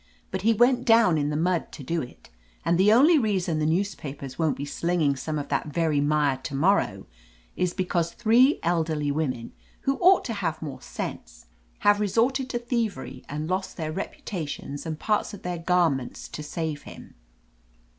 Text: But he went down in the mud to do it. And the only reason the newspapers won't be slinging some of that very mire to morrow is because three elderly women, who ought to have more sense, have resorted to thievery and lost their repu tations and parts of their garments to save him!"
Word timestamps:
But 0.31 0.41
he 0.41 0.51
went 0.51 0.83
down 0.83 1.19
in 1.19 1.29
the 1.29 1.35
mud 1.37 1.71
to 1.73 1.83
do 1.83 2.01
it. 2.01 2.31
And 2.65 2.79
the 2.79 2.91
only 2.91 3.19
reason 3.19 3.59
the 3.59 3.67
newspapers 3.67 4.39
won't 4.39 4.57
be 4.57 4.65
slinging 4.65 5.15
some 5.15 5.37
of 5.37 5.49
that 5.49 5.67
very 5.67 6.01
mire 6.01 6.37
to 6.37 6.55
morrow 6.55 7.05
is 7.55 7.75
because 7.75 8.11
three 8.11 8.57
elderly 8.63 9.11
women, 9.11 9.51
who 9.81 9.97
ought 9.99 10.25
to 10.25 10.33
have 10.33 10.59
more 10.59 10.81
sense, 10.81 11.45
have 11.81 11.99
resorted 11.99 12.49
to 12.49 12.57
thievery 12.57 13.23
and 13.29 13.47
lost 13.47 13.77
their 13.77 13.93
repu 13.93 14.23
tations 14.23 14.87
and 14.87 14.97
parts 14.97 15.35
of 15.35 15.43
their 15.43 15.59
garments 15.59 16.27
to 16.29 16.41
save 16.41 16.81
him!" 16.81 17.13